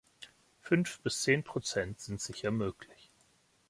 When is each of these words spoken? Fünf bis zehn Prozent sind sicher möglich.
Fünf 0.61 0.99
bis 1.01 1.21
zehn 1.21 1.43
Prozent 1.43 1.99
sind 1.99 2.19
sicher 2.19 2.49
möglich. 2.49 3.11